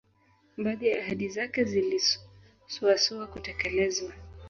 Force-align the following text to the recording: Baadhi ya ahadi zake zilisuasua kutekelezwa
Baadhi 0.57 0.87
ya 0.87 1.01
ahadi 1.03 1.29
zake 1.29 1.63
zilisuasua 1.63 3.27
kutekelezwa 3.27 4.11